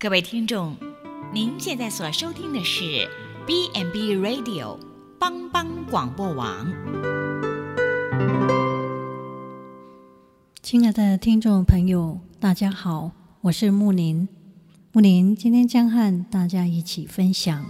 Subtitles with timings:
[0.00, 0.76] 各位听众，
[1.34, 3.10] 您现在所收听的是
[3.44, 4.78] B n B Radio
[5.18, 6.72] 帮帮广播网。
[10.62, 14.28] 亲爱的听众朋友，大家好，我是木林。
[14.92, 17.66] 木林今天将和大家一起分享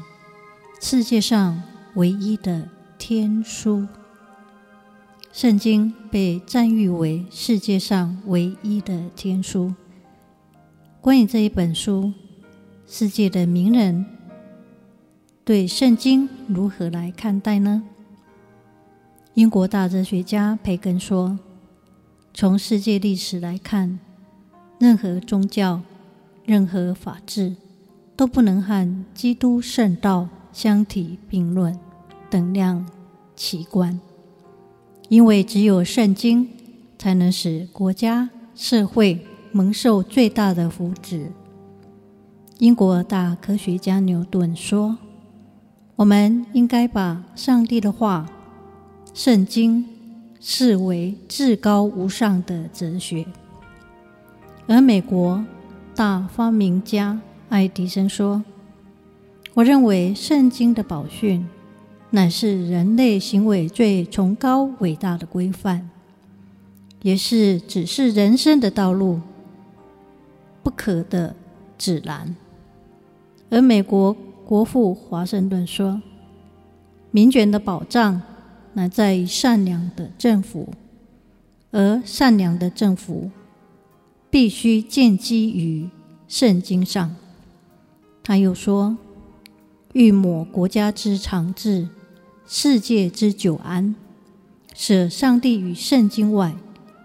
[0.83, 1.63] 世界上
[1.95, 2.69] 唯一的
[2.99, 3.87] 天书。
[5.33, 9.73] 圣经被赞誉为世界上唯一的天书。
[11.01, 12.13] 关于这一本书，
[12.85, 14.05] 世界的名人
[15.45, 17.85] 对圣经如何来看待呢？
[19.35, 21.39] 英国大哲学家培根说
[22.35, 24.01] ：“从世界历史来看，
[24.81, 25.81] 任何宗教、
[26.45, 27.55] 任何法治
[28.17, 31.79] 都不能和基督圣道相提并论，
[32.29, 32.85] 等量
[33.37, 34.01] 齐观，
[35.09, 36.49] 因为只有圣经
[36.99, 39.25] 才能使国家、社会。”
[39.59, 41.27] 蒙受最大的福祉。
[42.59, 44.97] 英国大科学家牛顿说
[45.97, 48.31] ：“我们应该把上帝的话——
[49.13, 49.85] 圣经
[50.39, 53.27] 视为至高无上的哲学。”
[54.69, 55.45] 而美国
[55.93, 58.45] 大发明家爱迪生说
[59.55, 61.45] ：“我认为圣经的宝训
[62.11, 65.91] 乃是人类行为最崇高伟大的规范，
[67.03, 69.21] 也是指示人生的道路。”
[70.69, 71.35] 不可的
[71.79, 72.37] 指南。
[73.49, 76.03] 而美国国父华盛顿说
[77.11, 78.21] ：“民权的保障
[78.75, 80.69] 乃在于善良的政府，
[81.71, 83.31] 而善良的政府
[84.29, 85.89] 必须建基于
[86.29, 87.17] 圣经上。”
[88.23, 88.99] 他又说
[89.95, 91.89] ：“欲抹国家之长治，
[92.47, 93.95] 世界之久安，
[94.75, 96.55] 舍上帝与圣经外，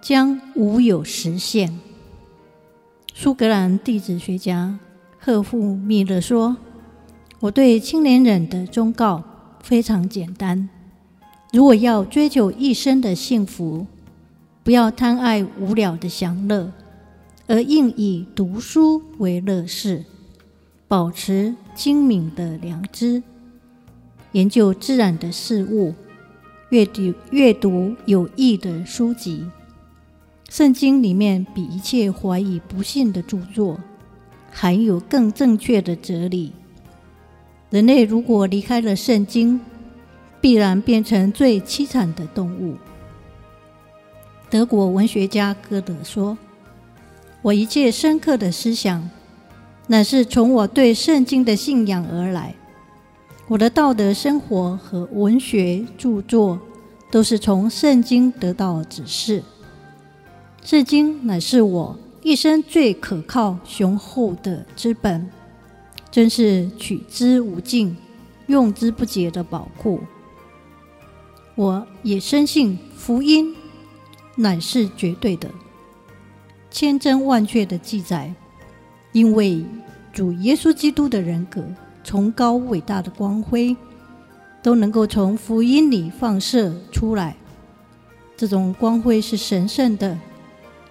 [0.01, 1.79] 将无有实现。”
[3.15, 4.79] 苏格兰地质学家
[5.19, 6.57] 赫夫米勒说
[7.41, 9.23] ：“我对青年人的忠告
[9.61, 10.67] 非常简单：
[11.51, 13.85] 如果要追求一生的幸福，
[14.63, 16.73] 不要贪爱无聊的享乐，
[17.45, 20.03] 而应以读书为乐事，
[20.87, 23.21] 保持精明的良知，
[24.31, 25.93] 研究自然的事物，
[26.69, 29.45] 阅读阅读有益的书籍。”
[30.53, 33.79] 圣经里面比一切怀疑不信的著作，
[34.51, 36.53] 还有更正确的哲理。
[37.71, 39.59] 人类如果离开了圣经，
[40.39, 42.75] 必然变成最凄惨的动物。
[44.47, 46.37] 德国文学家歌德说
[47.41, 49.09] ：“我一切深刻的思想，
[49.87, 52.53] 乃是从我对圣经的信仰而来。
[53.47, 56.59] 我的道德生活和文学著作，
[57.09, 59.43] 都是从圣经得到指示。”
[60.63, 65.29] 至今乃是我一生最可靠、雄厚的资本，
[66.09, 67.97] 真是取之无尽、
[68.47, 69.99] 用之不竭的宝库。
[71.55, 73.53] 我也深信福音
[74.37, 75.51] 乃是绝对的、
[76.71, 78.33] 千真万确的记载，
[79.11, 79.65] 因为
[80.13, 81.61] 主耶稣基督的人格、
[82.05, 83.75] 崇高伟大的光辉，
[84.63, 87.35] 都能够从福音里放射出来。
[88.37, 90.17] 这种光辉是神圣的。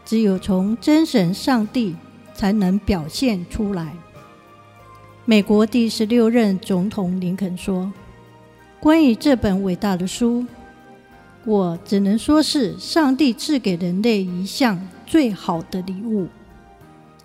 [0.05, 1.95] 只有从真神上帝
[2.35, 3.95] 才能表现出来。
[5.25, 7.93] 美国第十六任总统林肯说
[8.81, 10.45] ：“关于这本伟大的书，
[11.45, 16.27] 我只能说是上帝赐给人类一项最好的礼物。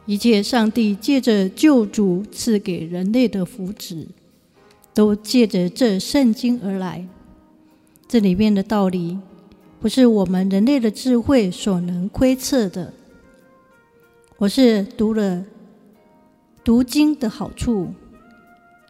[0.06, 4.08] 一切上帝借着救主赐给人类的福祉，
[4.94, 7.08] 都借着这圣经而来。
[8.08, 9.18] 这里面的道理。”
[9.80, 12.92] 不是我们人类的智慧所能窥测的。
[14.38, 15.46] 我是读了
[16.64, 17.94] 读经的好处，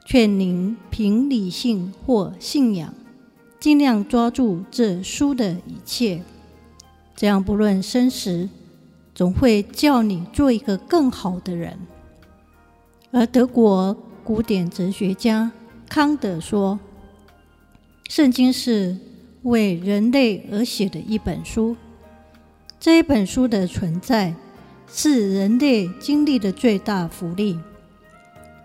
[0.05, 2.93] 劝您凭理性或信仰，
[3.59, 6.23] 尽量抓住这书的一切，
[7.15, 8.47] 这样不论生死，
[9.13, 11.77] 总会叫你做一个更好的人。
[13.11, 15.51] 而德国古典哲学家
[15.89, 16.79] 康德说
[18.07, 18.97] ：“圣经是。”
[19.47, 21.77] 为人类而写的一本书，
[22.79, 24.35] 这一本书的存在
[24.87, 27.57] 是人类经历的最大福利。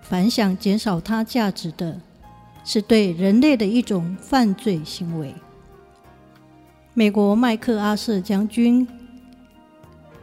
[0.00, 2.00] 凡想减少它价值的，
[2.64, 5.32] 是对人类的一种犯罪行为。
[6.94, 8.87] 美国麦克阿瑟将军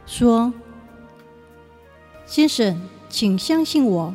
[0.04, 0.52] 说
[2.26, 2.78] ：“先生，
[3.08, 4.14] 请相信我，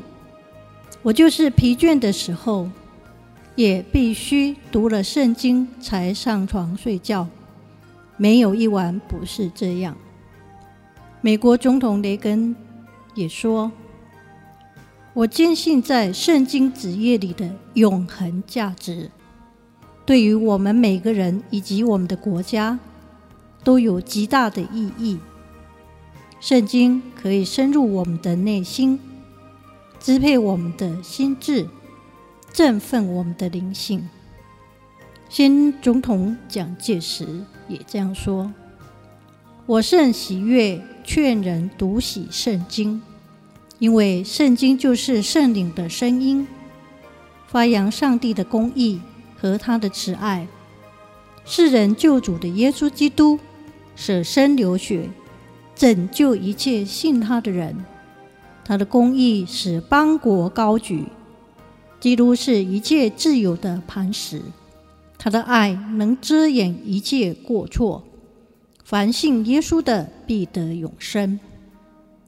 [1.02, 2.70] 我就是疲倦的时候。”
[3.56, 7.28] 也必须读了圣经才上床睡觉，
[8.18, 9.96] 没有一晚不是这样。
[11.22, 12.56] 美国总统雷根
[13.16, 13.72] 也说
[15.16, 19.10] ：“我坚信在圣经子页里的永恒价值，
[20.06, 22.78] 对于我们每个人以及我们的国家
[23.64, 25.18] 都有极大的意义。
[26.42, 29.00] 圣经可以深入我们的内心，
[30.00, 31.68] 支配我们的心智，
[32.56, 34.08] 振奋我们的灵性。
[35.28, 37.28] 新总统蒋介石
[37.68, 38.50] 也这样说
[39.68, 43.02] ：“我甚喜悦劝人读喜圣经，
[43.78, 46.48] 因为圣经就是圣灵的声音，
[47.46, 49.02] 发扬上帝的公义
[49.38, 50.48] 和他的慈爱，
[51.44, 53.38] 世人救主的耶稣基督
[53.98, 55.10] 舍身流血，
[55.76, 57.84] 拯救一切信他的人。
[58.64, 61.04] 他的公义使邦国高举，
[62.06, 64.40] 基督是一切自由的磐石。”
[65.18, 68.04] 他的爱能遮掩一切过错，
[68.84, 71.40] 凡信耶稣的必得永生。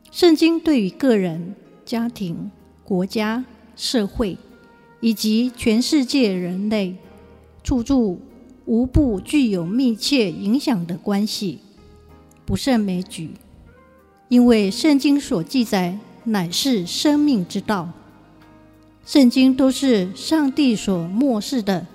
[0.10, 1.54] 圣经对于个人、
[1.86, 2.50] 家庭、
[2.84, 3.46] 国家、
[3.76, 4.36] 社会
[5.00, 6.96] 以及全世界人类，
[7.64, 8.20] 处处
[8.66, 11.60] 无不具有密切影响的关系，
[12.48, 13.30] 不胜枚举。
[14.28, 17.92] 因为圣经所记载乃是生命之道，
[19.08, 21.88] 圣经都是上帝所默示的。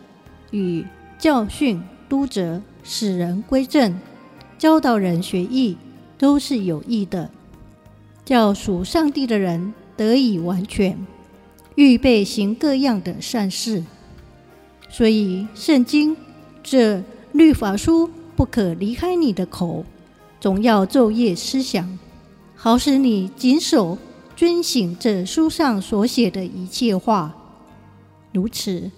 [0.50, 0.82] 与
[1.18, 4.00] 教训、督责、使人归正、
[4.56, 5.76] 教导人学义，
[6.16, 7.30] 都是有益的，
[8.24, 11.06] 叫属上帝的人得以完全，
[11.74, 13.84] 预备行各样的善事。
[14.88, 16.16] 所以，圣经
[16.62, 19.84] 这律法书不可离开你的口，
[20.40, 21.98] 总要昼夜思想，
[22.56, 23.98] 好使你谨守
[24.42, 27.32] 遵行这书上所写的一切话。
[28.32, 28.90] 如此。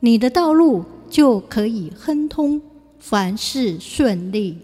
[0.00, 2.60] 你的道路就可以亨通，
[2.98, 4.58] 凡事顺利。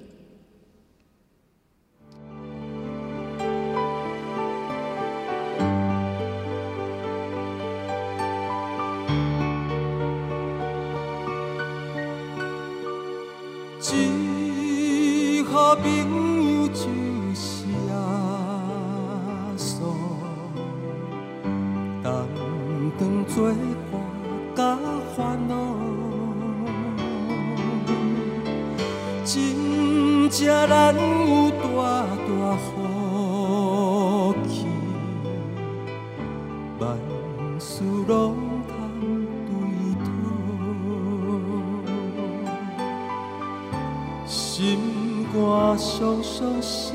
[45.99, 46.88] 手手心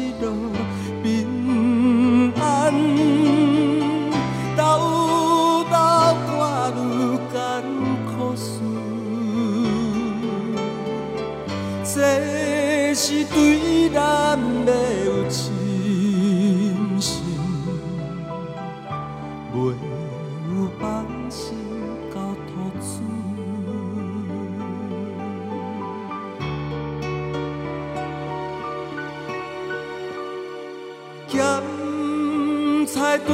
[33.14, 33.32] 咸菜拄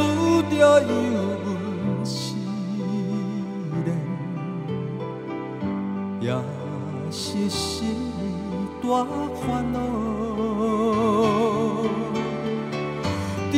[0.49, 0.87] 着油
[1.45, 2.35] 温试
[3.85, 3.87] 炼，
[6.19, 6.35] 也
[7.11, 7.95] 是心。
[8.81, 9.05] 大
[9.35, 9.77] 烦恼，
[13.51, 13.55] 只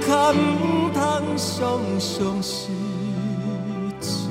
[0.00, 1.00] 可唔通
[1.36, 2.70] 常常失
[4.00, 4.28] 志，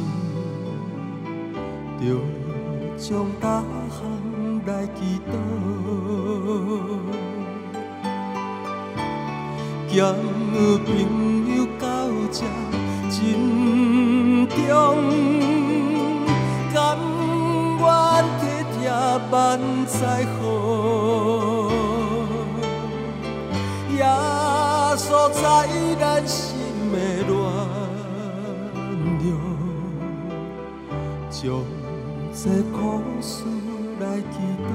[1.99, 2.03] 着
[2.97, 3.99] 将大项
[4.65, 5.33] 来祈祷，
[9.91, 10.13] 交
[10.85, 10.87] 朋
[11.55, 11.85] 友到
[12.31, 12.37] 这
[13.09, 13.17] 真
[14.47, 14.57] 重。
[19.31, 20.41] 万载好，
[23.95, 23.99] 耶
[24.97, 25.39] 稣在
[25.99, 26.55] 咱心
[26.91, 26.95] 的
[27.27, 27.31] 暖
[29.19, 29.27] 流，
[31.29, 31.39] 将
[32.33, 32.41] 这
[32.71, 32.77] 苦
[33.21, 33.43] 事
[33.99, 34.67] 来祈祷。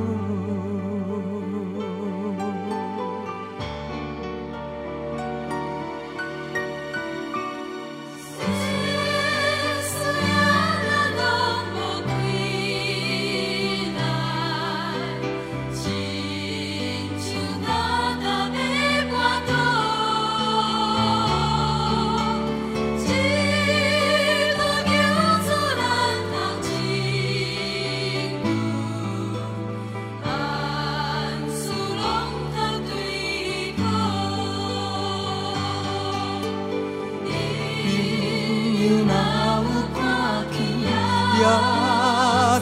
[41.44, 41.50] 假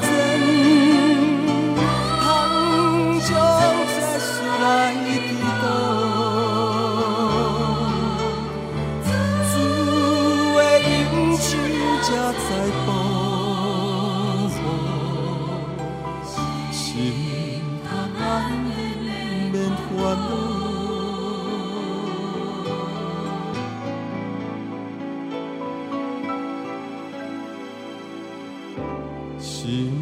[0.03, 0.05] 珍
[2.19, 2.21] 含
[3.21, 3.31] 将
[3.87, 4.27] 世事
[4.61, 4.67] 来
[5.07, 5.31] 知
[5.63, 5.65] 到，
[9.53, 9.55] 只
[10.53, 10.59] 会
[10.99, 11.47] 用手
[12.03, 12.51] 才在
[12.83, 12.85] 乎，
[16.73, 16.83] 心
[17.85, 18.21] 肝难
[18.51, 18.71] 免
[19.53, 20.42] 免烦恼。
[29.63, 30.02] 才